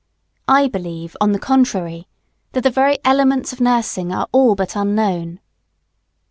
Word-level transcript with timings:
I 0.47 0.67
believe, 0.67 1.15
on 1.21 1.31
the 1.31 1.37
contrary, 1.37 2.07
that 2.53 2.61
the 2.63 2.71
very 2.71 2.97
elements 3.05 3.53
of 3.53 3.61
nursing 3.61 4.11
are 4.11 4.27
all 4.31 4.55
but 4.55 4.75
unknown. 4.75 5.39